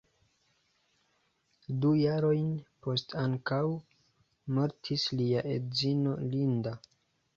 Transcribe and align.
Du 1.83 1.91
jarojn 1.97 2.49
poste 2.87 3.19
ankaŭ 3.25 3.61
mortis 4.59 5.05
lia 5.21 5.45
edzino 5.59 6.17
Linda. 6.33 6.75